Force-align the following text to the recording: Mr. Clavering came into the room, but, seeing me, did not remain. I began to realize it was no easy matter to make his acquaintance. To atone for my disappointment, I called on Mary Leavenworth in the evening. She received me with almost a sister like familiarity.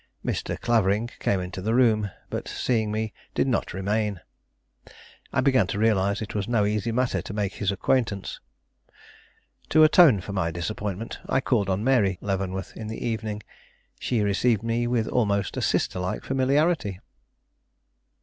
Mr. 0.25 0.59
Clavering 0.59 1.05
came 1.19 1.39
into 1.39 1.61
the 1.61 1.75
room, 1.75 2.09
but, 2.31 2.47
seeing 2.47 2.91
me, 2.91 3.13
did 3.35 3.47
not 3.47 3.71
remain. 3.71 4.19
I 5.31 5.41
began 5.41 5.67
to 5.67 5.77
realize 5.77 6.23
it 6.23 6.33
was 6.33 6.47
no 6.47 6.65
easy 6.65 6.91
matter 6.91 7.21
to 7.21 7.33
make 7.35 7.53
his 7.53 7.71
acquaintance. 7.71 8.39
To 9.69 9.83
atone 9.83 10.19
for 10.19 10.33
my 10.33 10.49
disappointment, 10.49 11.19
I 11.27 11.39
called 11.39 11.69
on 11.69 11.83
Mary 11.83 12.17
Leavenworth 12.19 12.75
in 12.75 12.87
the 12.87 13.05
evening. 13.05 13.43
She 13.99 14.21
received 14.21 14.63
me 14.63 14.87
with 14.87 15.07
almost 15.07 15.55
a 15.55 15.61
sister 15.61 15.99
like 15.99 16.23
familiarity. 16.23 16.99